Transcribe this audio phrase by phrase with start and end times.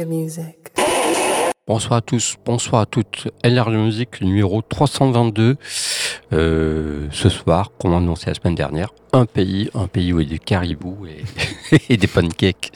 [0.00, 0.56] your music.
[1.66, 3.28] Bonsoir à tous, bonsoir à toutes.
[3.44, 5.56] LR Music numéro 322.
[6.32, 10.30] Euh, ce soir, comme annoncé la semaine dernière, un pays, un pays où il y
[10.30, 12.70] a du caribou et, et des pancakes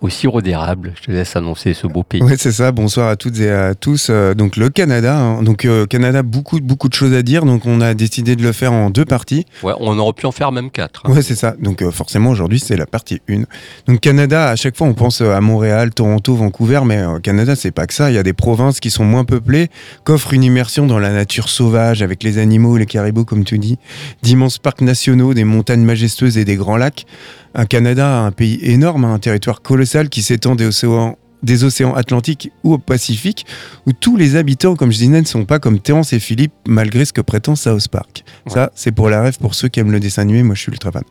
[0.00, 0.92] au sirop d'érable.
[0.96, 2.22] Je te laisse annoncer ce beau pays.
[2.22, 2.70] Oui, c'est ça.
[2.70, 4.06] Bonsoir à toutes et à tous.
[4.08, 5.42] Euh, donc le Canada, hein.
[5.42, 7.44] donc euh, Canada, beaucoup beaucoup de choses à dire.
[7.44, 9.44] Donc on a décidé de le faire en deux parties.
[9.64, 11.02] Ouais, on aurait pu en faire même quatre.
[11.04, 11.12] hein.
[11.12, 11.56] Ouais, c'est ça.
[11.60, 13.42] Donc euh, forcément aujourd'hui c'est la partie 1.
[13.88, 17.72] Donc Canada, à chaque fois on pense à Montréal, Toronto, Vancouver, mais euh, Canada c'est
[17.72, 18.08] pas que ça.
[18.08, 19.68] Il y a des provinces qui sont moins peuplées,
[20.04, 23.78] qu'offrent une immersion dans la nature sauvage avec les animaux, les caribous comme tu dis,
[24.22, 27.06] d'immenses parcs nationaux, des montagnes majestueuses et des grands lacs.
[27.54, 32.50] Un Canada, un pays énorme, un territoire colossal qui s'étend des océans des océans Atlantiques
[32.62, 33.46] ou au Pacifique,
[33.86, 37.04] où tous les habitants, comme je disais, ne sont pas comme Terence et Philippe, malgré
[37.04, 38.24] ce que prétend South Park.
[38.46, 40.72] Ça, c'est pour la rêve, pour ceux qui aiment le dessin animé, moi je suis
[40.72, 41.02] ultra fan.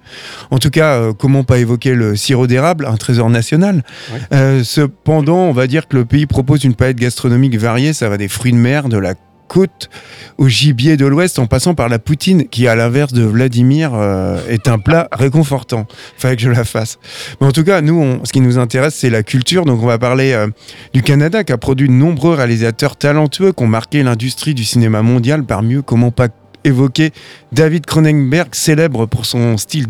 [0.50, 4.20] En tout cas, euh, comment pas évoquer le sirop d'érable, un trésor national Ouais.
[4.34, 8.18] Euh, Cependant, on va dire que le pays propose une palette gastronomique variée, ça va
[8.18, 9.16] des fruits de mer, de la
[9.52, 9.90] côte
[10.38, 14.40] au gibier de l'Ouest, en passant par la poutine, qui, à l'inverse de Vladimir, euh,
[14.48, 15.88] est un plat réconfortant.
[16.18, 17.00] Fallait que je la fasse.
[17.42, 19.66] Mais en tout cas, nous, on- ce qui nous intéresse, c'est la culture.
[19.66, 20.48] Donc, on va parler euh,
[20.94, 25.02] du Canada, qui a produit de nombreux réalisateurs talentueux qui ont marqué l'industrie du cinéma
[25.02, 25.44] mondial.
[25.44, 26.30] Parmi eux, comment pas
[26.64, 27.12] évoquer
[27.52, 29.88] David Cronenberg, célèbre pour son style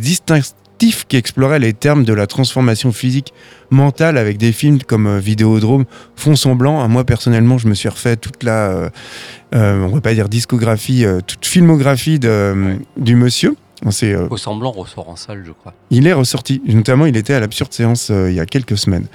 [0.81, 3.33] qui explorait les termes de la transformation physique
[3.69, 6.81] mentale avec des films comme euh, Vidéodrome, Fond Semblant.
[6.81, 8.89] Ah, Moi, personnellement, je me suis refait toute la, euh,
[9.53, 13.55] euh, on va pas dire discographie, euh, toute filmographie de, du monsieur.
[13.89, 15.73] C'est, euh, Au semblant ressort en salle, je crois.
[15.89, 19.07] il est ressorti, notamment il était à l'absurde séance euh, il y a quelques semaines.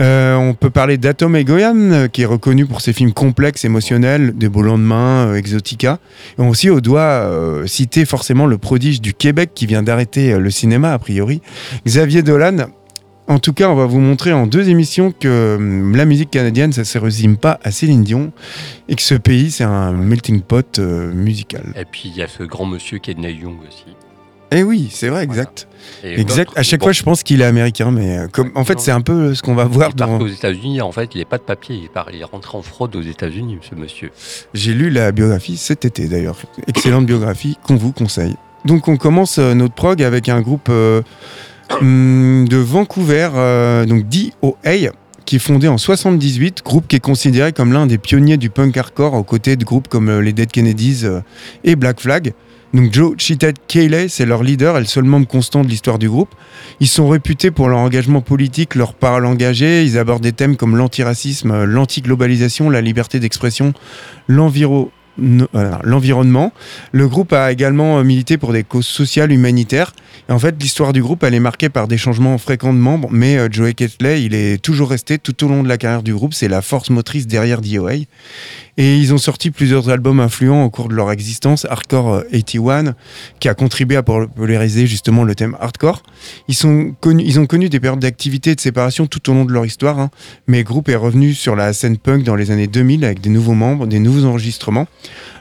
[0.00, 4.50] Euh, on peut parler d'Atom Egoyan, qui est reconnu pour ses films complexes, émotionnels, Des
[4.50, 5.98] beaux lendemains, Exotica.
[6.38, 7.30] Et aussi on doit
[7.66, 11.40] citer forcément le prodige du Québec qui vient d'arrêter le cinéma a priori,
[11.86, 12.56] Xavier Dolan.
[13.28, 16.72] En tout cas, on va vous montrer en deux émissions que hum, la musique canadienne,
[16.72, 18.32] ça ne se résume pas à Céline Dion
[18.88, 21.72] et que ce pays, c'est un melting pot musical.
[21.76, 23.84] Et puis il y a ce grand monsieur qui est Neil Young aussi.
[24.52, 25.68] Eh oui, c'est vrai, exact.
[26.02, 26.52] Exact.
[26.56, 28.90] À chaque bon, fois, je pense qu'il est américain, mais euh, comme, en fait, c'est
[28.90, 30.18] un peu ce qu'on va voir il dans.
[30.18, 31.76] aux États-Unis, en fait, il n'est pas de papier.
[31.76, 34.10] Il, part, il est rentré en fraude aux États-Unis, ce monsieur.
[34.52, 36.36] J'ai lu la biographie cet été d'ailleurs.
[36.66, 38.34] Excellente biographie qu'on vous conseille.
[38.64, 41.02] Donc, on commence euh, notre prog avec un groupe euh,
[41.80, 44.92] hum, de Vancouver, euh, donc DOA,
[45.30, 48.76] qui est fondé en 78, groupe qui est considéré comme l'un des pionniers du punk
[48.76, 51.20] hardcore aux côtés de groupes comme euh, les Dead Kennedys euh,
[51.62, 52.32] et Black Flag.
[52.72, 56.08] Donc Joe Cheated Cayley, c'est leur leader et le seul membre constant de l'histoire du
[56.08, 56.32] groupe.
[56.78, 59.84] Ils sont réputés pour leur engagement politique, leur parole engagée.
[59.84, 63.72] Ils abordent des thèmes comme l'antiracisme, euh, l'antiglobalisation, la liberté d'expression,
[64.28, 64.86] euh,
[65.82, 66.52] l'environnement.
[66.92, 69.92] Le groupe a également euh, milité pour des causes sociales, humanitaires.
[70.28, 73.08] Et en fait, l'histoire du groupe, elle est marquée par des changements fréquents de membres,
[73.10, 76.34] mais Joey Ketley, il est toujours resté tout au long de la carrière du groupe.
[76.34, 77.94] C'est la force motrice derrière DOA.
[78.82, 81.66] Et ils ont sorti plusieurs albums influents au cours de leur existence.
[81.66, 82.94] Hardcore euh, 81,
[83.38, 86.02] qui a contribué à populariser justement le thème hardcore.
[86.48, 86.94] Ils, ont
[87.46, 90.08] connu des périodes d'activité et de séparation tout au long de leur histoire, hein.
[90.46, 93.28] mais le groupe est revenu sur la scène punk dans les années 2000 avec des
[93.28, 94.86] nouveaux membres, des nouveaux enregistrements.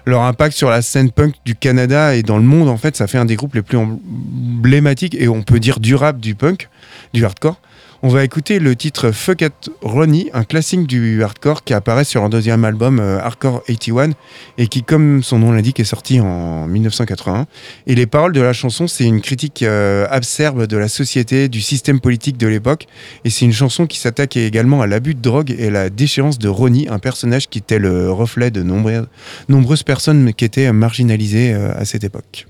[0.06, 3.08] Leur impact sur la scène punk du Canada et dans le monde, en fait, ça
[3.08, 6.68] fait un des groupes les plus emblématiques et on peut dire durable du punk,
[7.14, 7.62] du hardcore.
[8.02, 12.24] On va écouter le titre Fuck It Ronnie, un classique du hardcore qui apparaît sur
[12.24, 14.12] un deuxième album euh, Hardcore 81
[14.58, 17.46] et qui, comme son nom l'indique, est sorti en 1981.
[17.88, 21.60] Et les paroles de la chanson, c'est une critique euh, acerbe de la société, du
[21.60, 22.88] système politique de l'époque.
[23.26, 26.48] Et c'est une chanson qui s'attaque également à l'abus de drogue et la déchéance de
[26.48, 31.84] Ronnie, un personnage qui était le reflet de nombreuses personnes qui étaient marginalisées euh, à
[31.84, 32.48] cette époque.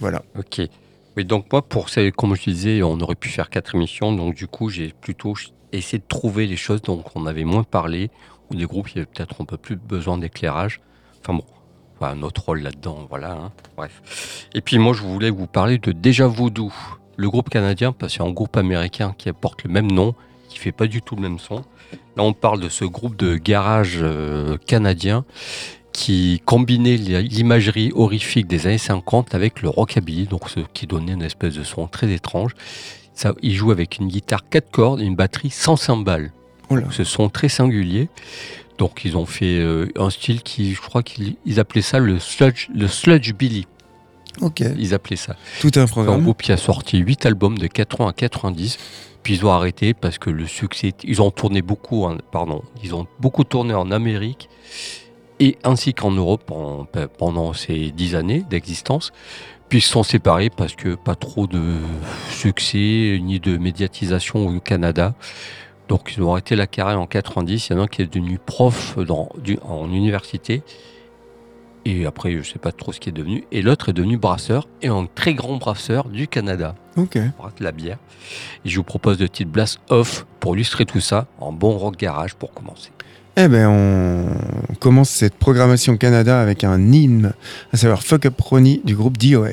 [0.00, 0.22] Voilà.
[0.36, 0.62] Ok.
[1.16, 4.12] Oui, donc moi, pour ces, comme je disais, on aurait pu faire quatre émissions.
[4.12, 5.34] Donc du coup, j'ai plutôt
[5.72, 8.10] essayé de trouver les choses dont on avait moins parlé,
[8.50, 10.80] ou des groupes qui avaient peut-être un peu plus besoin d'éclairage.
[11.20, 11.44] Enfin bon,
[11.98, 13.32] voilà, notre rôle là-dedans, voilà.
[13.32, 13.52] hein.
[13.76, 14.46] Bref.
[14.54, 16.72] Et puis moi, je voulais vous parler de Déjà Voodoo,
[17.16, 20.14] le groupe canadien, parce que c'est un groupe américain qui porte le même nom,
[20.48, 21.56] qui fait pas du tout le même son.
[22.16, 25.24] Là, on parle de ce groupe de garage euh, canadien
[25.92, 31.12] qui combinait l'i- l'imagerie horrifique des années 50 avec le rockabilly, donc ce qui donnait
[31.12, 32.52] une espèce de son très étrange.
[33.14, 36.32] Ça, il joue avec une guitare 4 cordes et une batterie sans cymbales.
[36.70, 36.76] Oh.
[36.90, 38.08] Ce son très singulier.
[38.78, 42.18] Donc ils ont fait euh, un style qui, je crois qu'ils ils appelaient ça le
[42.18, 43.66] sludge, le sludge billy.
[44.40, 44.62] Ok.
[44.78, 45.36] Ils appelaient ça.
[45.60, 46.22] Tout un C'est un programme.
[46.22, 48.78] groupe qui a sorti 8 albums de 80 à 90.
[49.22, 53.06] Puis ils ont arrêté parce que le succès, ils ont tourné beaucoup, pardon, ils ont
[53.18, 54.48] beaucoup tourné en Amérique
[55.40, 59.10] et ainsi qu'en Europe en- pe- pendant ces 10 années d'existence.
[59.68, 61.62] Puis sont séparés parce que pas trop de
[62.30, 65.14] succès ni de médiatisation au Canada.
[65.88, 67.68] Donc ils ont arrêté la carrière en 90.
[67.68, 69.28] Il y en a un qui est devenu prof dans,
[69.62, 70.62] en université.
[71.84, 73.44] Et après, je sais pas trop ce qui est devenu.
[73.52, 76.74] Et l'autre est devenu brasseur et un très grand brasseur du Canada.
[76.96, 77.18] Ok.
[77.38, 77.98] brasse la bière.
[78.64, 81.96] Et je vous propose de petites blast off pour illustrer tout ça en bon rock
[81.96, 82.90] garage pour commencer.
[83.36, 87.32] Eh ben, on commence cette programmation Canada avec un hymne,
[87.72, 89.52] à savoir Fuck Up Ronnie du groupe DOA.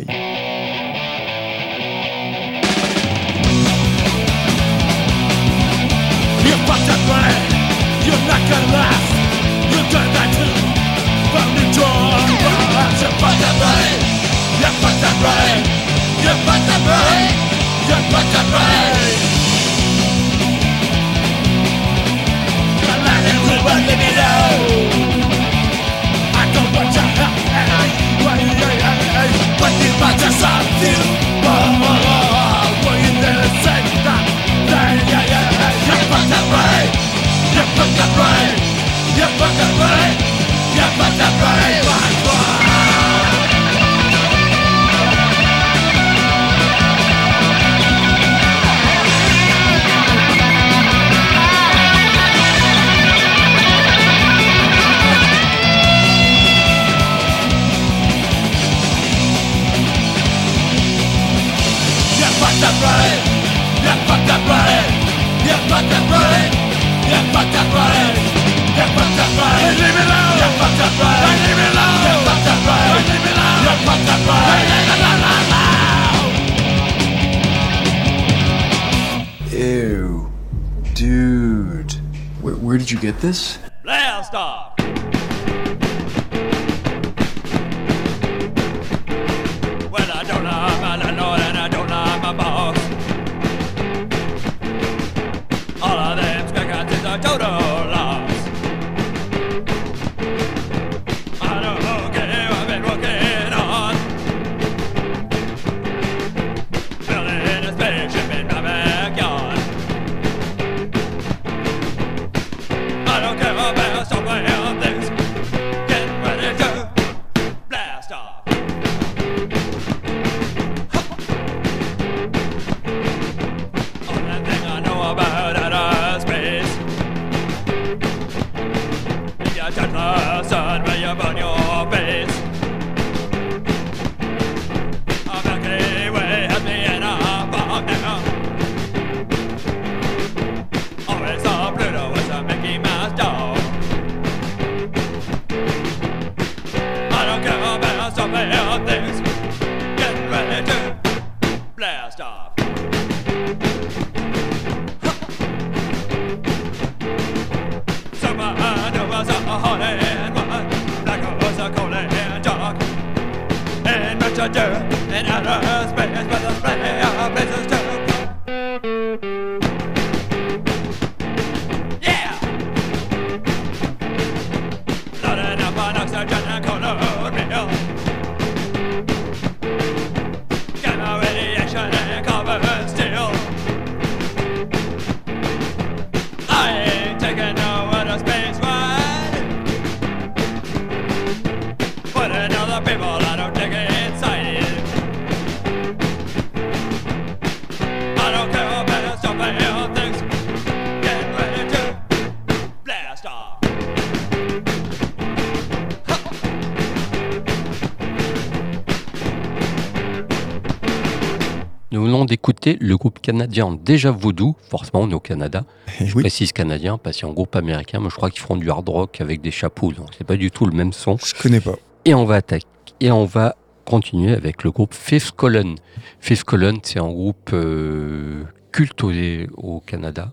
[212.75, 214.55] Le groupe canadien Déjà Voodoo.
[214.69, 215.63] Forcément, on est au Canada.
[215.99, 218.29] Eh Je oui, précise canadien parce qu'il y a un groupe américain, mais je crois
[218.29, 219.91] qu'ils feront du hard rock avec des chapeaux.
[219.91, 221.17] Donc, c'est pas du tout le même son.
[221.17, 221.75] je connais pas.
[222.05, 222.65] Et on va attaquer.
[222.99, 223.55] Et on va
[223.85, 225.75] continuer avec le groupe Fifth Column.
[226.19, 229.11] Fifth Column, c'est un groupe euh, culte au,
[229.57, 230.31] au Canada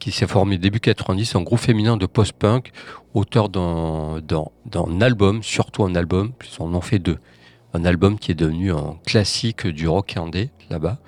[0.00, 2.72] qui s'est formé début 90, un groupe féminin de post-punk,
[3.14, 7.18] auteur d'un album, surtout un album, on en fait deux.
[7.72, 10.98] Un album qui est devenu un classique du rock indé là-bas.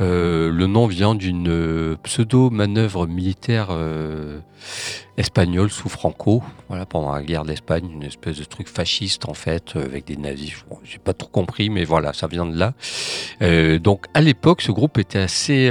[0.00, 4.40] Euh, le nom vient d'une euh, pseudo-manœuvre militaire euh,
[5.16, 9.76] espagnole sous Franco, voilà, pendant la guerre d'Espagne, une espèce de truc fasciste en fait,
[9.76, 10.54] avec des nazis.
[10.68, 12.74] Bon, J'ai pas trop compris, mais voilà, ça vient de là.
[13.78, 15.68] Donc à l'époque, ce groupe était assez,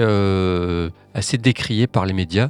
[1.14, 2.50] assez décrié par les médias,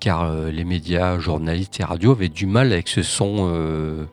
[0.00, 4.08] car les médias, journalistes et radio avaient du mal avec ce son.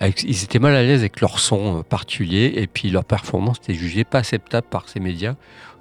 [0.00, 3.58] Avec- ils étaient mal à l'aise avec leur son euh, particulier, et puis leur performance
[3.58, 5.34] était jugée pas acceptable par ces médias.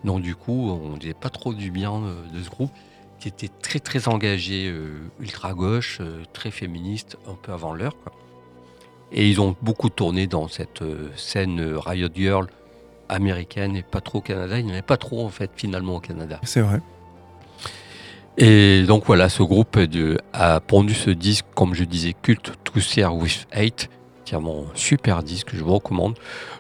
[0.04, 2.72] Donc du coup, on disait pas trop du bien euh, de ce groupe.
[3.20, 6.00] qui étaient très très engagés, euh, ultra gauche,
[6.32, 7.96] très féministes, un peu avant l'heure.
[9.12, 10.82] Et ils ont beaucoup tourné dans cette
[11.18, 12.48] scène Riot Girl
[13.10, 14.58] américaine et pas trop au Canada.
[14.60, 16.40] Il n'y en avait pas trop en fait finalement au Canada.
[16.44, 16.80] C'est vrai.
[18.38, 22.80] Et donc voilà, ce groupe de- a pondu ce disque, comme je disais, culte To
[22.80, 23.90] Share With Hate,
[24.36, 26.16] un super disque, je vous recommande.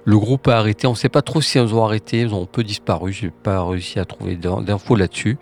[0.06, 2.44] Le groupe a arrêté, on ne sait pas trop si ils ont arrêté, ils ont
[2.44, 5.38] un peu disparu, j'ai pas réussi à trouver d'in- d'infos là-dessus.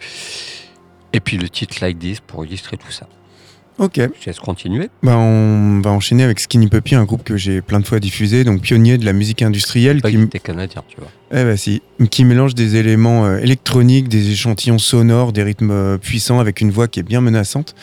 [1.14, 3.08] Et puis le titre Like This pour illustrer tout ça.
[3.80, 3.98] Ok.
[3.98, 4.90] Je laisse continuer.
[5.04, 8.44] Bah, on va enchaîner avec Skinny Puppy, un groupe que j'ai plein de fois diffusé,
[8.44, 11.10] donc pionnier de la musique industrielle Pas qui, était canadien, tu vois.
[11.32, 15.98] eh bah, si, qui mélange des éléments euh, électroniques, des échantillons sonores, des rythmes euh,
[16.00, 17.76] puissants avec une voix qui est bien menaçante.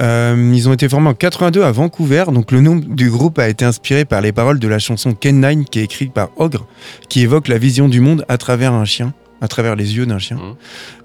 [0.00, 3.48] Euh, ils ont été formés en 82 à Vancouver, donc le nom du groupe a
[3.48, 6.66] été inspiré par les paroles de la chanson Ken Nine qui est écrite par Ogre,
[7.08, 10.18] qui évoque la vision du monde à travers un chien, à travers les yeux d'un
[10.18, 10.36] chien.
[10.36, 10.54] Mhm.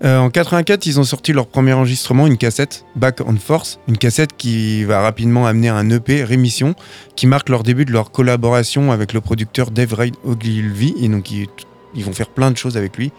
[0.05, 3.97] Euh, en 84, ils ont sorti leur premier enregistrement, une cassette Back on Force, une
[3.97, 6.73] cassette qui va rapidement amener un EP Rémission,
[7.15, 11.31] qui marque leur début de leur collaboration avec le producteur Dave Ray Ogilvy, et donc
[11.31, 11.47] ils,
[11.95, 13.11] ils vont faire plein de choses avec lui.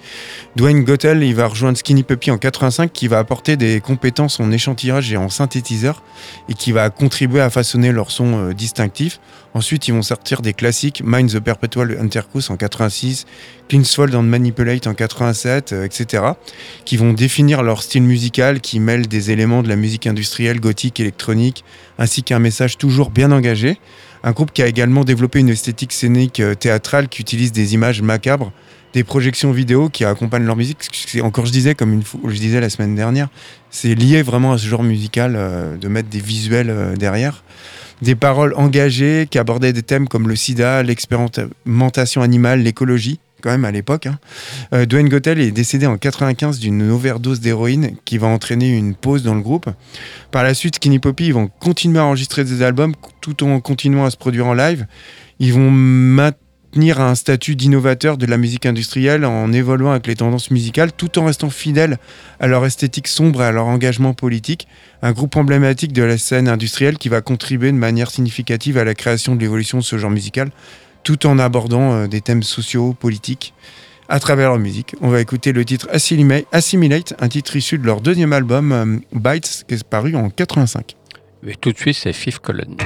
[0.57, 4.50] Dwayne Gottel, il va rejoindre Skinny Puppy en 85, qui va apporter des compétences en
[4.50, 6.03] échantillage et en synthétiseur,
[6.49, 9.21] et qui va contribuer à façonner leur son euh, distinctif.
[9.53, 13.27] Ensuite, ils vont sortir des classiques, Mind the Perpetual Intercourse en 86,
[13.69, 16.25] Cleansfold and Manipulate en 87, euh, etc.,
[16.85, 21.00] qui vont définir leur style musical, qui mêle des éléments de la musique industrielle, gothique,
[21.00, 21.65] électronique,
[21.99, 23.79] ainsi qu'un message toujours bien engagé.
[24.23, 28.03] Un groupe qui a également développé une esthétique scénique euh, théâtrale qui utilise des images
[28.03, 28.53] macabres,
[28.93, 30.79] des projections vidéo qui accompagnent leur musique.
[31.23, 33.29] Encore, je disais, comme je disais la semaine dernière,
[33.71, 37.43] c'est lié vraiment à ce genre musical euh, de mettre des visuels euh, derrière.
[38.03, 43.65] Des paroles engagées qui abordaient des thèmes comme le sida, l'expérimentation animale, l'écologie, quand même
[43.65, 44.07] à l'époque.
[44.07, 44.19] hein.
[44.73, 49.23] Euh, Dwayne Gottel est décédé en 95 d'une overdose d'héroïne qui va entraîner une pause
[49.23, 49.69] dans le groupe.
[50.31, 54.11] Par la suite, Skinny Poppy vont continuer à enregistrer des albums tout en continuant à
[54.11, 54.87] se produire en live.
[55.39, 60.51] Ils vont maintenir un statut d'innovateur de la musique industrielle en évoluant avec les tendances
[60.53, 61.99] musicales tout en restant fidèles
[62.39, 64.69] à leur esthétique sombre et à leur engagement politique.
[65.03, 68.95] Un groupe emblématique de la scène industrielle qui va contribuer de manière significative à la
[68.95, 70.51] création de l'évolution de ce genre musical
[71.02, 73.54] tout en abordant euh, des thèmes sociaux, politiques
[74.09, 74.97] à travers leur musique.
[75.00, 79.64] On va écouter le titre Assimilate, un titre issu de leur deuxième album euh, Bites,
[79.69, 80.97] qui est paru en 85.
[81.47, 82.76] Et tout de suite, c'est Fifth Column.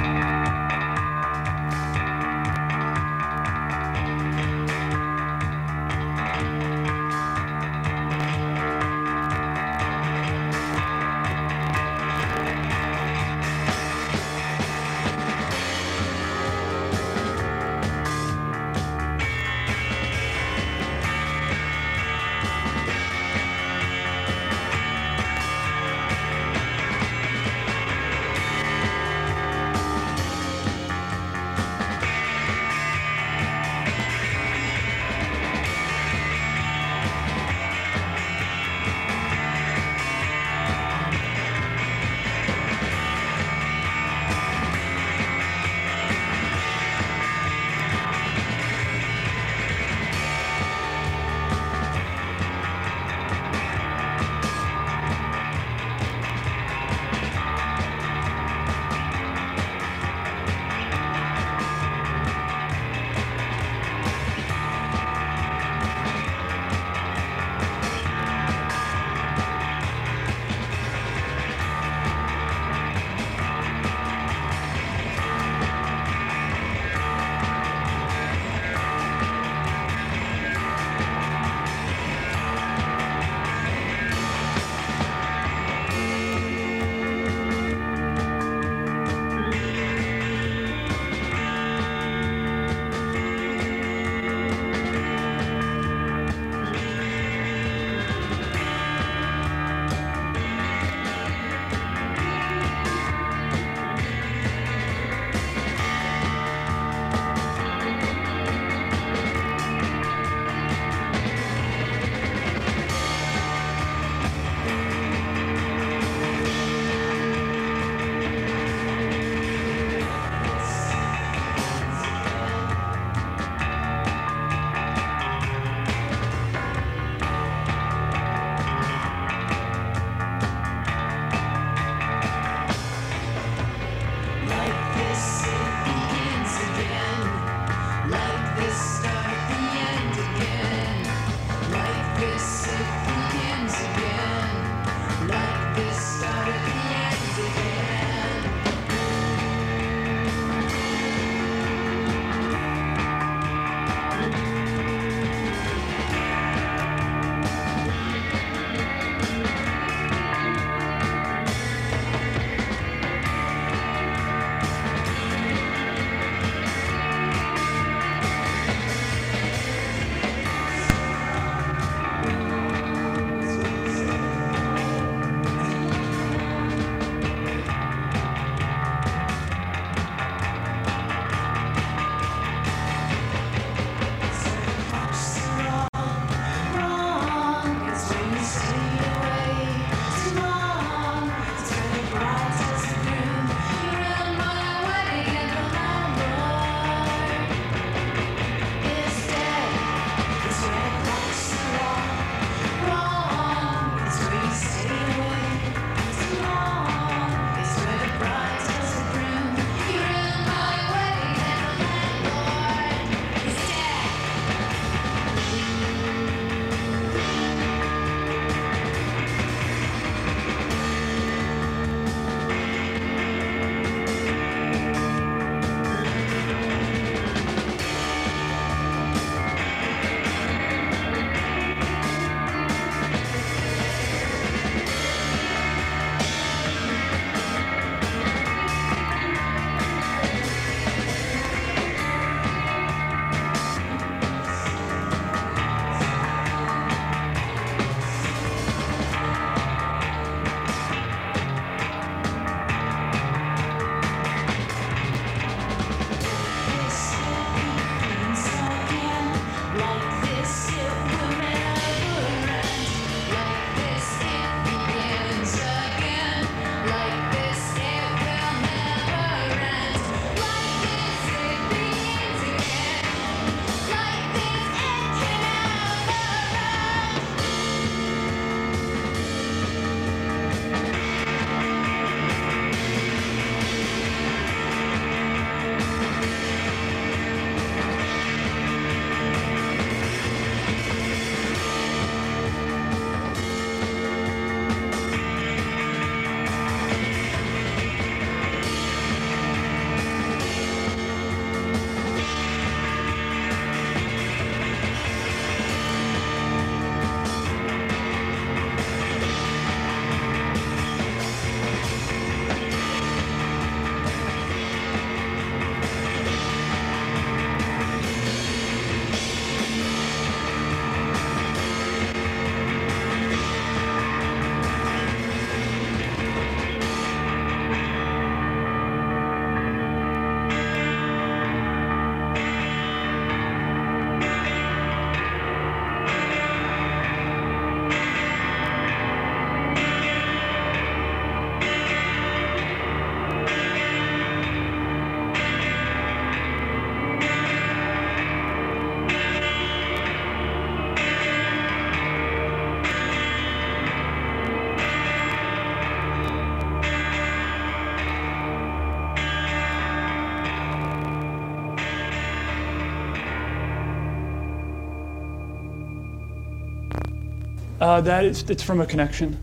[367.85, 369.39] Uh, that is, it's from a connection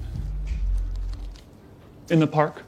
[2.10, 2.64] in the park.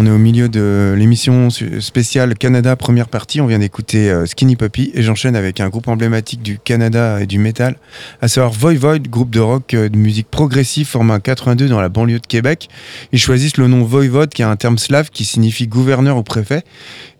[0.00, 3.42] On est au milieu de l'émission spéciale Canada première partie.
[3.42, 7.26] On vient d'écouter euh, Skinny Puppy et j'enchaîne avec un groupe emblématique du Canada et
[7.26, 7.76] du métal,
[8.22, 11.90] à savoir Voivod, groupe de rock euh, de musique progressive formé en 82 dans la
[11.90, 12.70] banlieue de Québec.
[13.12, 16.62] Ils choisissent le nom Voivod, qui est un terme slave qui signifie gouverneur ou préfet,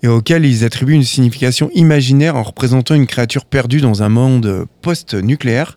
[0.02, 4.46] et auquel ils attribuent une signification imaginaire en représentant une créature perdue dans un monde
[4.46, 5.76] euh, post-nucléaire.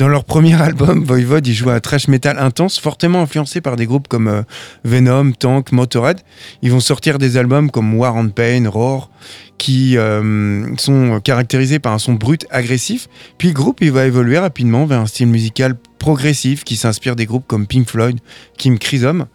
[0.00, 3.86] Dans leur premier album, Voivod, ils jouent à trash metal intense, fortement influencé par des
[3.86, 4.42] groupes comme
[4.82, 6.18] Venom, Tank, Motorhead.
[6.62, 9.10] Ils vont sortir des albums comme War on Pain, Roar,
[9.60, 13.08] qui euh, sont caractérisés par un son brut, agressif.
[13.36, 17.26] Puis le groupe, il va évoluer rapidement vers un style musical progressif qui s'inspire des
[17.26, 18.18] groupes comme Pink Floyd,
[18.56, 19.26] Kim Chisholm.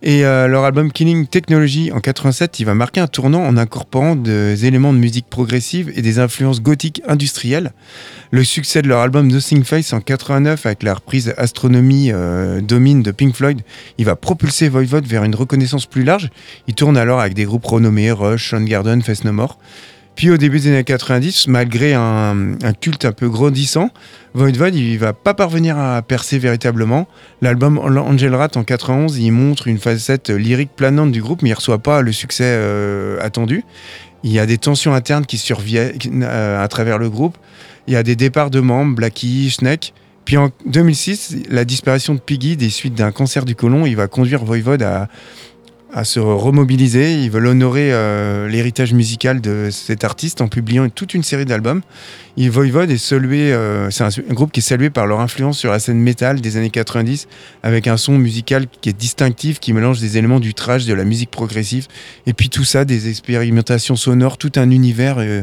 [0.00, 4.14] Et euh, leur album Killing Technology en 87, il va marquer un tournant en incorporant
[4.14, 7.72] des éléments de musique progressive et des influences gothiques industrielles.
[8.30, 13.02] Le succès de leur album Nothing Face en 89 avec la reprise Astronomy euh, Domine
[13.02, 13.62] de Pink Floyd,
[13.98, 16.30] il va propulser Voivod vers une reconnaissance plus large.
[16.68, 19.58] Il tourne alors avec des groupes renommés Rush, Soundgarden, Face No More.
[20.18, 23.90] Puis au début des années 90, malgré un, culte un peu grandissant,
[24.34, 27.06] Voivod il va pas parvenir à percer véritablement.
[27.40, 31.54] L'album Angel Rat en 91, il montre une facette lyrique planante du groupe, mais il
[31.54, 33.62] reçoit pas le succès euh, attendu.
[34.24, 37.38] Il y a des tensions internes qui surviennent euh, à travers le groupe.
[37.86, 39.94] Il y a des départs de membres, Blackie, Schneck.
[40.24, 44.08] Puis en 2006, la disparition de Piggy des suites d'un cancer du côlon, il va
[44.08, 45.08] conduire Voivod à,
[45.92, 47.14] à se remobiliser.
[47.14, 51.82] Ils veulent honorer euh, l'héritage musical de cet artiste en publiant toute une série d'albums.
[52.36, 55.72] Et Voivod est salué, euh, c'est un, groupe qui est salué par leur influence sur
[55.72, 57.26] la scène métal des années 90,
[57.62, 61.04] avec un son musical qui est distinctif, qui mélange des éléments du trash, de la
[61.04, 61.86] musique progressive,
[62.26, 65.18] et puis tout ça, des expérimentations sonores, tout un univers.
[65.18, 65.42] euh,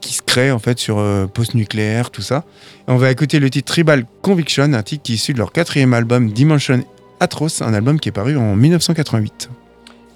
[0.00, 1.02] qui se crée en fait sur
[1.34, 2.44] post-nucléaire, tout ça.
[2.86, 5.94] On va écouter le titre Tribal Conviction, un titre qui est issu de leur quatrième
[5.94, 6.84] album Dimension
[7.20, 9.50] Atroce, un album qui est paru en 1988.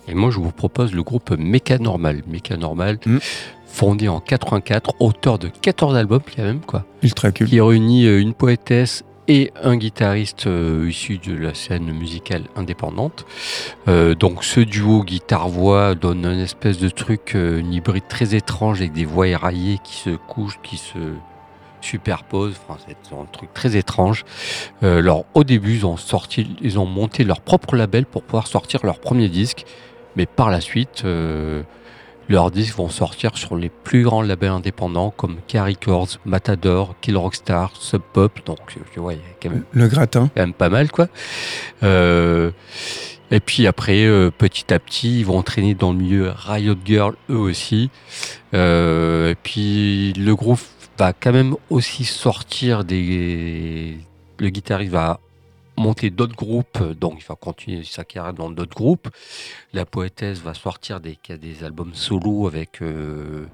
[0.08, 2.22] Et moi, je vous propose le groupe Mécanormal.
[2.26, 3.18] Mécanormal, Mm.
[3.66, 6.84] fondé en 84, auteur de 14 albums, quand même, quoi.
[7.02, 7.50] Ultra culte.
[7.50, 13.26] Qui réunit euh, une poétesse et un guitariste euh, issu de la scène musicale indépendante.
[13.86, 18.80] Euh, donc, ce duo guitare-voix donne une espèce de truc, euh, une hybride très étrange
[18.80, 20.96] avec des voix éraillées qui se couchent, qui se
[21.80, 22.56] superposent.
[22.68, 24.24] Enfin, c'est un truc très étrange.
[24.82, 28.46] Euh, alors, au début, ils ont sorti, ils ont monté leur propre label pour pouvoir
[28.46, 29.64] sortir leur premier disque.
[30.16, 31.62] Mais par la suite, euh,
[32.28, 37.16] leurs disques vont sortir sur les plus grands labels indépendants comme K Records, Matador, Kill
[37.16, 38.38] Rockstar, Sub Pop.
[38.44, 38.58] Donc,
[38.92, 40.28] tu vois, il y a quand même, Le gratin.
[40.34, 41.08] quand même pas mal, quoi.
[41.82, 42.50] Euh,
[43.30, 47.14] et puis après, euh, petit à petit, ils vont entraîner dans le milieu Riot Girl,
[47.30, 47.90] eux aussi.
[48.54, 50.60] Euh, et puis, le groupe
[50.98, 53.98] va quand même aussi sortir des...
[54.38, 55.20] Le guitariste va
[55.76, 59.08] monter d'autres groupes, donc il va continuer sa carrière dans d'autres groupes.
[59.72, 63.46] La poétesse va sortir des, des albums solo avec euh,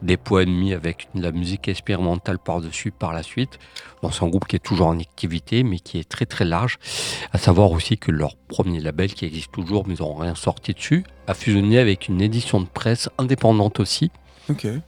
[0.00, 3.58] des poèmes avec de la musique expérimentale par-dessus par la suite.
[4.00, 6.78] Bon, c'est un groupe qui est toujours en activité, mais qui est très très large.
[7.32, 10.72] À savoir aussi que leur premier label, qui existe toujours, mais ils n'ont rien sorti
[10.72, 14.12] dessus, a fusionné avec une édition de presse indépendante aussi.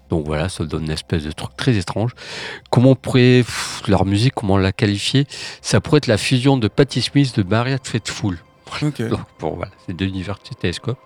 [0.08, 2.12] Donc voilà, ça donne une espèce de truc très étrange.
[2.70, 5.26] Comment on pourrait, pff, leur musique, comment la qualifier?
[5.62, 8.38] Ça pourrait être la fusion de Patti Smith de Maria Faithful.
[9.08, 10.98] Donc, bon, voilà, c'est deux univers télescopes.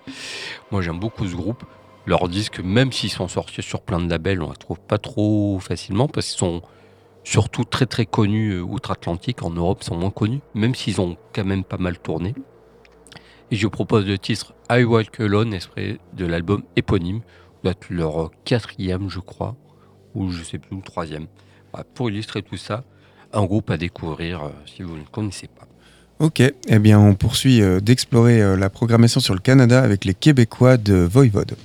[0.71, 1.65] Moi, j'aime beaucoup ce groupe.
[2.07, 4.99] Leurs disques, même s'ils sont sortis sur plein de labels, on ne les trouve pas
[4.99, 6.63] trop facilement parce qu'ils sont
[7.23, 9.45] surtout très très connus euh, outre-Atlantique.
[9.45, 12.35] En Europe, ils sont moins connus, même s'ils ont quand même pas mal tourné.
[13.53, 17.21] Et je propose le titre I Walk Alone, extrait de l'album éponyme,
[17.63, 19.57] doit leur quatrième, je crois,
[20.15, 21.27] ou je sais plus, le troisième.
[21.95, 22.85] Pour illustrer tout ça,
[23.33, 25.67] un groupe à découvrir euh, si vous ne connaissez pas.
[26.19, 30.15] Ok, eh bien on poursuit euh, d'explorer euh, la programmation sur le Canada avec les
[30.15, 31.57] Québécois de Voivode.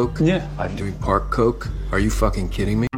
[0.00, 0.20] Coke?
[0.20, 0.48] Yeah.
[0.58, 1.68] I'm doing Park Coke?
[1.92, 2.89] Are you fucking kidding me?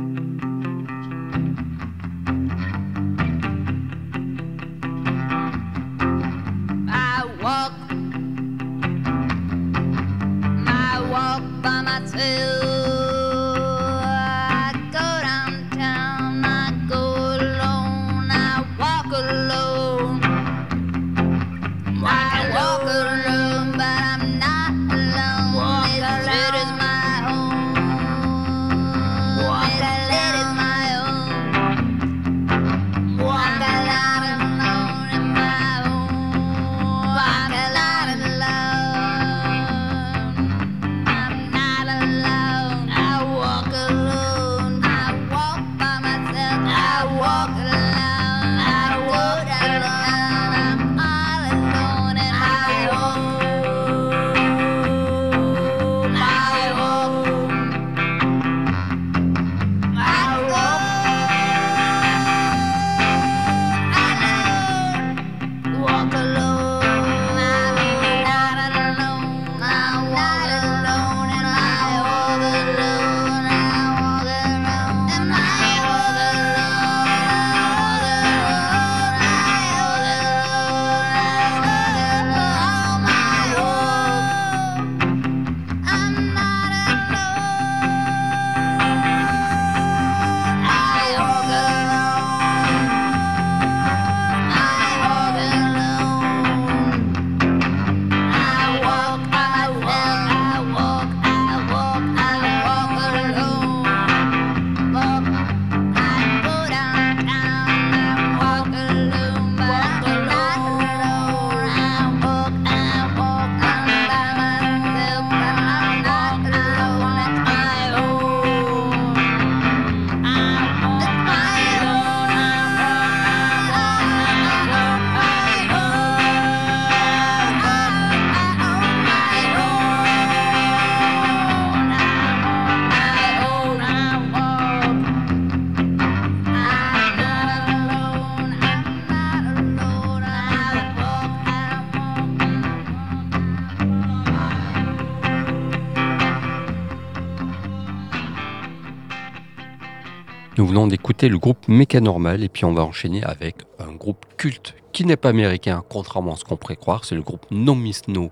[151.02, 155.16] D'écouter le groupe Mécanormal et puis on va enchaîner avec un groupe culte qui n'est
[155.16, 157.04] pas américain, contrairement à ce qu'on pourrait croire.
[157.04, 158.30] C'est le groupe No Miss No.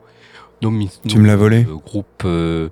[0.63, 2.69] No Miss No, Tu me l'as volé Le groupe euh,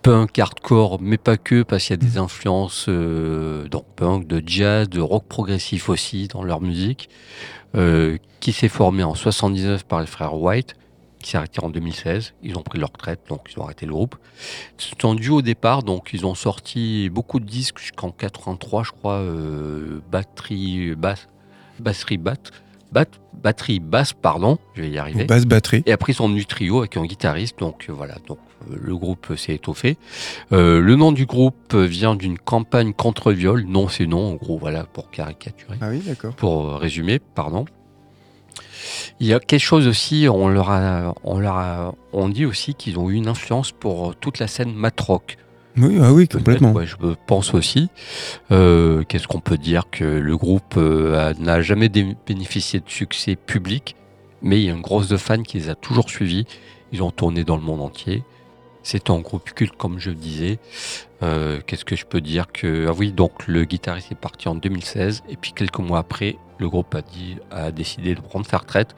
[0.00, 4.42] punk, hardcore, mais pas que, parce qu'il y a des influences euh, donc punk, de
[4.46, 7.10] jazz, de rock progressif aussi dans leur musique,
[7.74, 10.74] euh, qui s'est formé en 79 par les frères White,
[11.22, 12.34] qui s'est arrêté en 2016.
[12.42, 14.16] Ils ont pris leur retraite, donc ils ont arrêté le groupe.
[14.78, 18.90] C'est en duo au départ, donc ils ont sorti beaucoup de disques jusqu'en 83, je
[18.90, 21.28] crois, euh, batterie, basse,
[21.80, 22.50] basserie, batte,
[22.92, 25.24] batte, batterie, basse, pardon, je vais y arriver.
[25.24, 25.82] Basse batterie.
[25.86, 27.58] Et après, ils sont venus trio avec un guitariste.
[27.58, 28.38] Donc euh, voilà, donc
[28.70, 29.96] euh, le groupe s'est étoffé.
[30.52, 33.64] Euh, le nom du groupe vient d'une campagne contre le viol.
[33.66, 35.78] Non, c'est non, en gros, voilà, pour caricaturer.
[35.80, 36.34] Ah oui, d'accord.
[36.34, 37.64] Pour résumer, pardon.
[39.20, 42.74] Il y a quelque chose aussi, on leur a, on leur a- on dit aussi
[42.74, 45.36] qu'ils ont eu une influence pour toute la scène matrock.
[45.78, 46.72] Oui, ah oui, complètement.
[46.72, 47.88] ouais, je pense aussi.
[48.50, 53.96] Euh, Qu'est-ce qu'on peut dire que le groupe euh, n'a jamais bénéficié de succès public,
[54.42, 56.44] mais il y a une grosse de fans qui les a toujours suivis.
[56.92, 58.22] Ils ont tourné dans le monde entier.
[58.82, 60.58] C'est un groupe culte, comme je disais.
[61.22, 64.54] Euh, Qu'est-ce que je peux dire que ah oui, donc le guitariste est parti en
[64.56, 66.96] 2016 et puis quelques mois après, le groupe
[67.50, 68.94] a décidé de prendre sa retraite.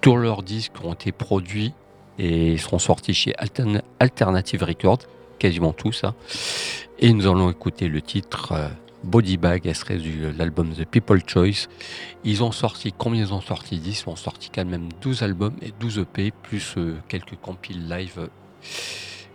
[0.00, 1.72] Tous leurs disques ont été produits
[2.18, 5.00] et seront sortis chez Altern- Alternative Records,
[5.40, 6.04] quasiment tous.
[6.04, 6.14] hein.
[7.00, 8.68] Et nous allons écouter le titre euh,
[9.02, 11.66] Body Bag, extrait de l'album The People Choice.
[12.22, 13.78] Ils ont sorti, combien ils ont sorti?
[13.78, 17.88] 10 Ils ont sorti quand même 12 albums et 12 EP, plus euh, quelques compiles
[17.88, 18.28] live.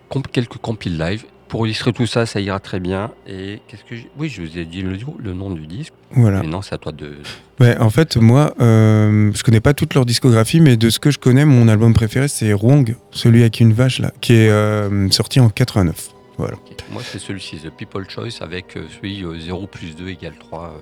[0.10, 1.26] Comp- quelques compiles live.
[1.48, 3.10] Pour illustrer tout ça, ça ira très bien.
[3.26, 5.94] Et qu'est-ce que Oui, je vous ai dit le, le nom du disque.
[6.12, 6.42] Voilà.
[6.42, 7.18] Mais non, c'est à toi de.
[7.60, 11.10] Ouais, en fait, moi, euh, je connais pas toute leur discographie, mais de ce que
[11.10, 15.10] je connais, mon album préféré, c'est Wrong, celui avec une vache, là, qui est euh,
[15.10, 16.10] sorti en 89.
[16.38, 16.56] Voilà.
[16.92, 20.64] Moi, c'est celui-ci, The People Choice, avec euh, celui euh, 0 plus 2 égale 3,
[20.64, 20.80] euh,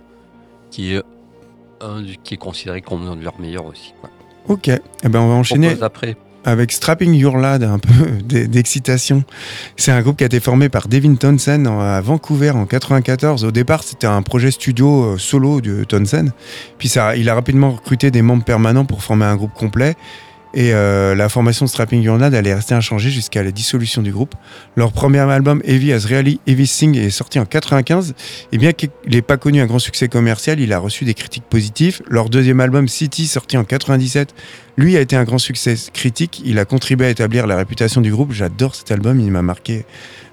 [0.70, 1.02] qui est
[1.80, 3.94] un qui est considéré comme un de leurs meilleurs aussi.
[4.02, 4.10] Quoi.
[4.50, 6.18] Ok, eh ben, on va enchaîner après.
[6.46, 7.90] Avec Strapping Your Lad, un peu
[8.48, 9.24] d'excitation.
[9.76, 13.44] C'est un groupe qui a été formé par Devin Townsend en- à Vancouver en 94.
[13.46, 16.30] Au départ, c'était un projet studio euh, solo de Townsend.
[16.78, 19.96] Puis ça, il a rapidement recruté des membres permanents pour former un groupe complet.
[20.58, 24.34] Et euh, la formation Strapping Your Lad allait rester inchangée jusqu'à la dissolution du groupe.
[24.76, 28.16] Leur premier album, Heavy as Really Everything, est sorti en 95.
[28.52, 31.44] Et bien qu'il n'ait pas connu un grand succès commercial, il a reçu des critiques
[31.44, 32.02] positives.
[32.10, 34.34] Leur deuxième album, City, sorti en 97,
[34.78, 36.42] lui a été un grand succès critique.
[36.44, 38.32] Il a contribué à établir la réputation du groupe.
[38.32, 39.86] J'adore cet album, il m'a marqué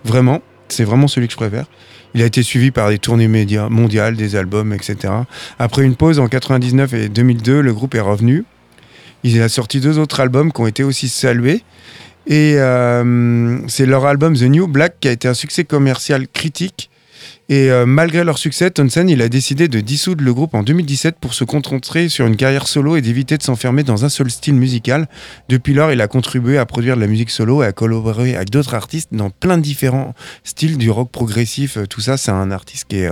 [0.07, 0.41] vraiment.
[0.69, 1.67] C'est vraiment celui que je préfère.
[2.15, 5.13] Il a été suivi par des tournées médias mondiales, des albums, etc.
[5.59, 8.45] Après une pause en 99 et 2002, le groupe est revenu.
[9.25, 11.63] Il a sorti deux autres albums qui ont été aussi salués.
[12.27, 16.91] Et euh, c'est leur album The New Black qui a été un succès commercial critique.
[17.49, 21.17] Et euh, malgré leur succès, Townsend il a décidé de dissoudre le groupe en 2017
[21.21, 24.55] pour se concentrer sur une carrière solo et d'éviter de s'enfermer dans un seul style
[24.55, 25.09] musical.
[25.49, 28.51] Depuis lors, il a contribué à produire de la musique solo et à collaborer avec
[28.51, 32.17] d'autres artistes dans plein de différents styles, du rock progressif, euh, tout ça.
[32.17, 33.11] C'est un artiste qui est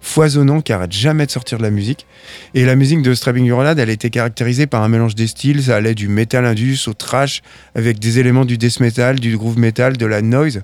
[0.00, 2.06] foisonnant, qui arrête jamais de sortir de la musique.
[2.54, 5.62] Et la musique de Strapping Your Lad, elle était caractérisée par un mélange des styles.
[5.62, 7.42] Ça allait du metal indus au trash,
[7.74, 10.62] avec des éléments du death metal, du groove metal, de la noise.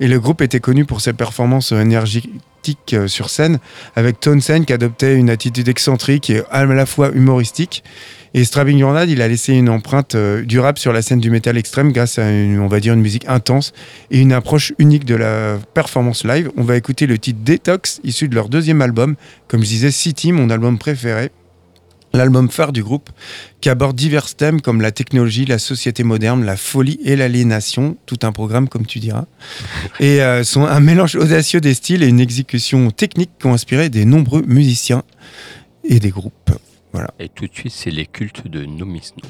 [0.00, 3.58] Et le groupe était connu pour ses performances énergétiques euh, sur scène,
[3.96, 7.84] avec Townsend qui adoptait une attitude excentrique et à la fois humoristique.
[8.32, 11.30] Et Strapping Your Lad, il a laissé une empreinte euh, durable sur la scène du
[11.30, 13.72] métal extrême grâce à une, on va musique intense
[14.12, 16.50] et une approche unique de la performance live.
[16.56, 19.16] On va écouter le titre Detox, issu de leur deuxième album,
[19.48, 21.30] comme je disais, City, mon album préféré.
[22.12, 23.10] L'album phare du groupe,
[23.60, 28.18] qui aborde divers thèmes comme la technologie, la société moderne, la folie et l'aliénation, tout
[28.22, 29.26] un programme comme tu diras,
[30.00, 33.90] et euh, sont un mélange audacieux des styles et une exécution technique qui ont inspiré
[33.90, 35.04] des nombreux musiciens
[35.84, 36.50] et des groupes.
[37.18, 39.22] Et tout de suite, c'est les cultes de Nomisno.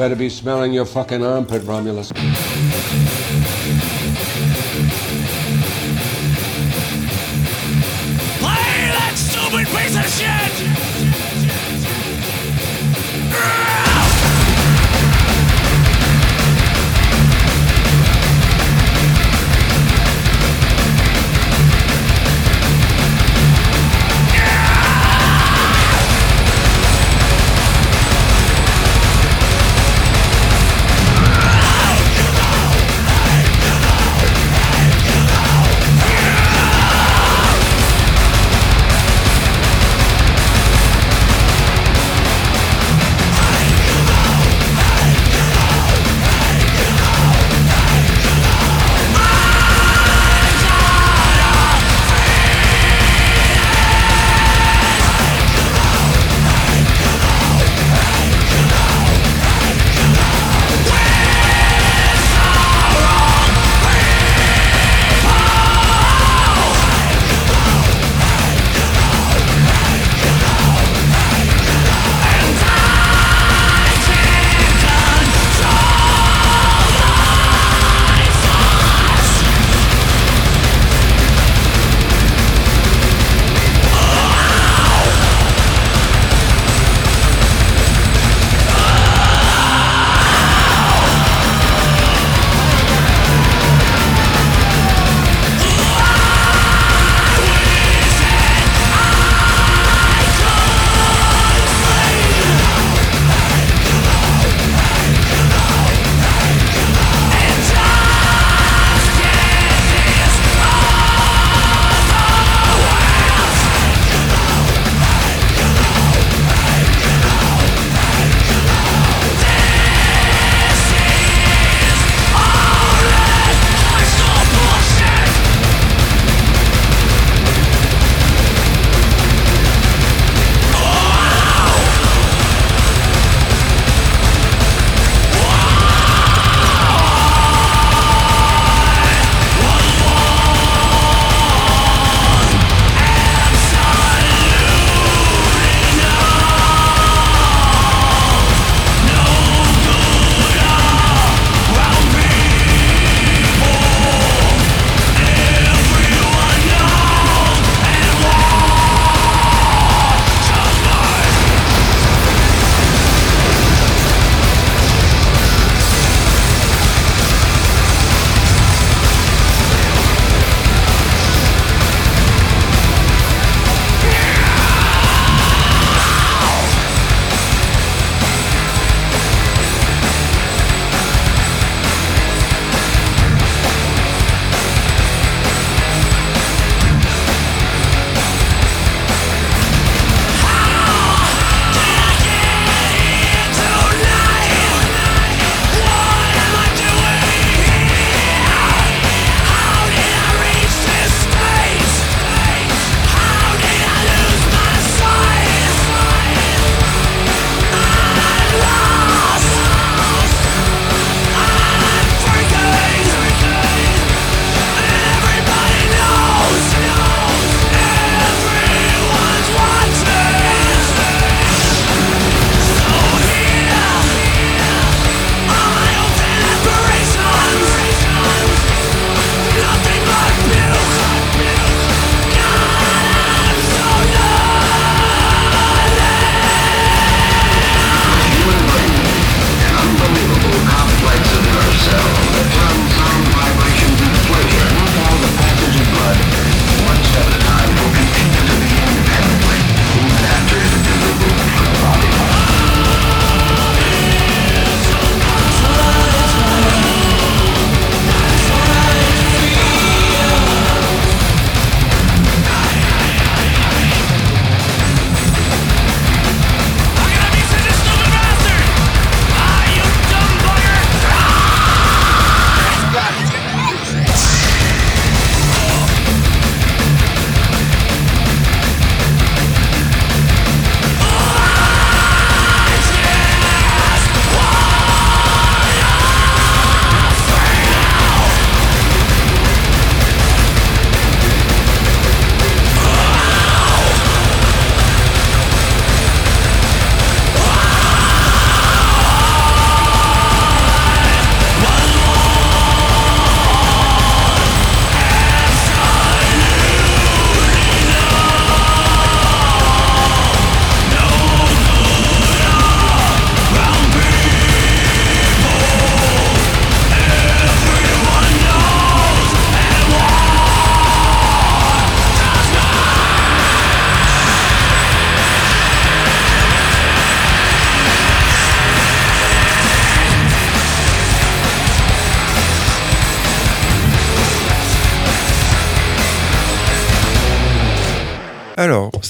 [0.00, 2.10] better be smelling your fucking armpit, Romulus.
[2.10, 2.22] Play
[8.96, 10.49] that stupid piece of shit!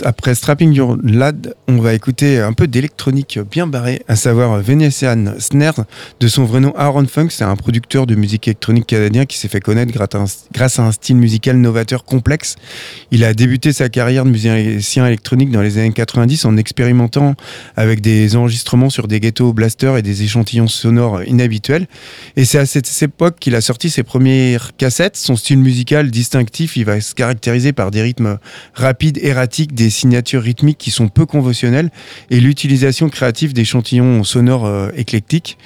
[0.04, 5.34] Après Strapping Your Lad, on va écouter un peu d'électronique bien barré, à savoir Venetian
[5.38, 5.84] Snare,
[6.20, 7.28] de son vrai nom Aaron Funk.
[7.30, 9.92] C'est un producteur de musique électronique canadien qui s'est fait connaître
[10.52, 12.56] grâce à un style musical novateur complexe.
[13.10, 17.34] Il a débuté sa carrière de musicien électronique dans les années 90 en expérimentant
[17.76, 21.86] avec des enregistrements sur des ghetto blasters et des échantillons sonores inhabituels.
[22.36, 25.16] Et c'est à cette époque qu'il a sorti ses premières cassettes.
[25.16, 28.38] Son style musical distinctif, il va se caractériser par des rythmes
[28.74, 31.90] rapides, erratiques, des signatures rythmiques qui sont peu conventionnelles
[32.30, 35.58] et l'utilisation créative d'échantillons sonores euh, éclectiques.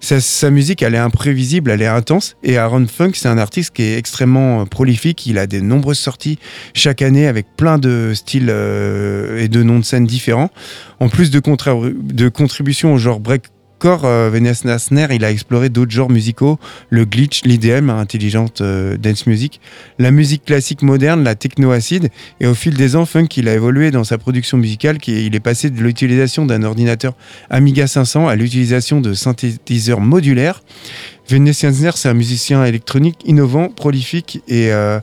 [0.00, 2.36] Sa, sa musique, elle est imprévisible, elle est intense.
[2.42, 5.26] Et Aaron Funk, c'est un artiste qui est extrêmement euh, prolifique.
[5.26, 6.38] Il a des nombreuses sorties
[6.74, 10.50] chaque année avec plein de styles euh, et de noms de scènes différents.
[11.00, 13.20] En plus de, de contributions au genre
[13.80, 16.58] breakcore, euh, il a exploré d'autres genres musicaux,
[16.90, 19.60] le glitch, l'IDM, intelligente euh, dance music,
[19.98, 22.10] la musique classique moderne, la techno acide.
[22.40, 24.98] Et au fil des ans, Funk, il a évolué dans sa production musicale.
[24.98, 27.14] Qui, il est passé de l'utilisation d'un ordinateur
[27.48, 30.62] Amiga 500 à l'utilisation de synthétiseurs modulaires.
[31.28, 34.98] Venetian Snare, c'est un musicien électronique innovant, prolifique et euh,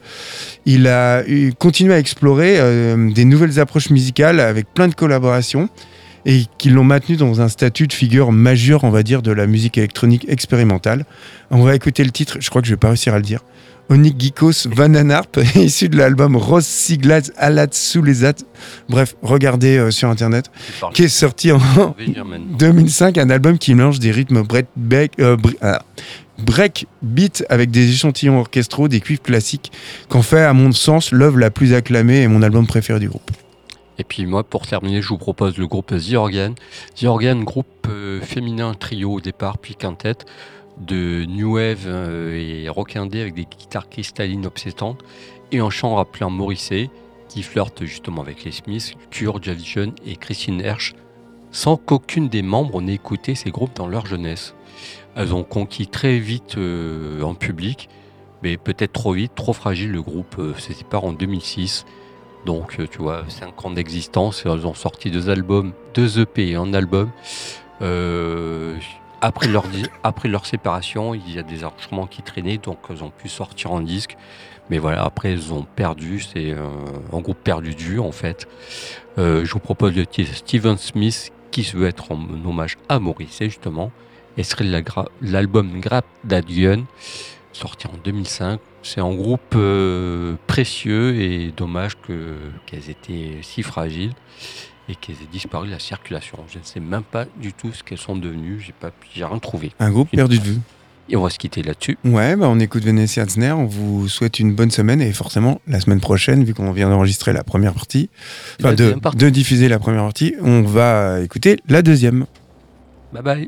[0.66, 1.24] il a
[1.58, 5.70] continué à explorer euh, des nouvelles approches musicales avec plein de collaborations
[6.28, 9.48] et qui l'ont maintenu dans un statut de figure majeure, on va dire, de la
[9.48, 11.06] musique électronique expérimentale.
[11.50, 13.40] On va écouter le titre, je crois que je vais pas réussir à le dire.
[13.90, 18.34] Onik Gikos Vananarp, issu de l'album Ross Siglaz Alat Soulezat.
[18.90, 20.52] Bref, regardez euh, sur internet,
[20.94, 22.58] qui est sorti en, norvégien maintenant.
[22.58, 25.82] 2005, un album qui mélange des rythmes break, break, euh, ah,
[26.40, 29.72] break beat avec des échantillons orchestraux, des cuivres classiques,
[30.10, 33.32] qu'en fait, à mon sens, l'œuvre la plus acclamée et mon album préféré du groupe.
[34.00, 36.54] Et puis moi, pour terminer, je vous propose le groupe The Organ.
[36.96, 40.26] The Organ, groupe euh, féminin trio au départ, puis quintette,
[40.80, 45.04] de new wave euh, et rock indé avec des guitares cristallines obsétantes
[45.52, 46.90] et un chant rappelant Morrissey
[47.30, 50.94] qui flirte justement avec les Smiths, Cure, Javision et Christine Hersch,
[51.52, 54.54] sans qu'aucune des membres n'ait écouté ces groupes dans leur jeunesse.
[55.16, 57.90] Elles ont conquis très vite euh, en public,
[58.44, 59.92] mais peut-être trop vite, trop fragile.
[59.92, 61.86] Le groupe euh, se sépare en 2006.
[62.46, 66.56] Donc, euh, tu vois, 5 ans d'existence, elles ont sorti deux albums, deux EP et
[66.56, 67.10] un album.
[67.82, 68.78] Euh,
[69.22, 73.72] après, leur, séparation, il y a des arrangements qui traînaient, donc elles ont pu sortir
[73.72, 74.16] en disque.
[74.70, 76.68] Mais voilà, après, elles ont perdu, c'est euh,
[77.14, 78.48] un groupe perdu vue, en fait.
[79.18, 83.46] Je vous propose le titre Steven Smith, qui se veut être en hommage à Morrissey,
[83.46, 83.92] justement.
[84.38, 84.66] Et serait
[85.22, 86.84] l'album Grap Gun,
[87.58, 88.60] sorti en 2005.
[88.84, 92.36] C'est un groupe euh, précieux et dommage que,
[92.66, 94.14] qu'elles étaient si fragiles
[94.88, 96.38] et qu'elles aient disparu de la circulation.
[96.52, 99.40] Je ne sais même pas du tout ce qu'elles sont devenues, j'ai pas j'ai rien
[99.40, 99.72] trouvé.
[99.80, 100.60] Un groupe perdu de vue.
[101.10, 101.98] Et on va se quitter là-dessus.
[102.04, 105.80] Ouais, bah on écoute Venetian Snare, on vous souhaite une bonne semaine et forcément, la
[105.80, 108.10] semaine prochaine, vu qu'on vient d'enregistrer la première partie,
[108.60, 109.18] enfin de, partie.
[109.18, 112.26] de diffuser la première partie, on va écouter la deuxième.
[113.14, 113.48] Bye bye.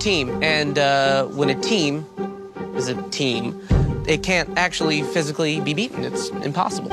[0.00, 2.06] Team, and uh, when a team
[2.74, 3.60] is a team,
[4.08, 6.04] it can't actually physically be beaten.
[6.04, 6.90] It's impossible.